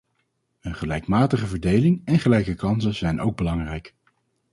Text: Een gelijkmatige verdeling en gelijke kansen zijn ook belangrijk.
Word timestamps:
Een 0.61 0.75
gelijkmatige 0.75 1.47
verdeling 1.47 2.01
en 2.05 2.19
gelijke 2.19 2.55
kansen 2.55 2.95
zijn 2.95 3.21
ook 3.21 3.35
belangrijk. 3.37 3.93